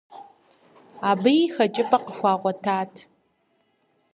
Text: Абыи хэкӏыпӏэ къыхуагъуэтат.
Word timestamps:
Абыи 1.09 1.41
хэкӏыпӏэ 1.53 1.97
къыхуагъуэтат. 2.05 2.93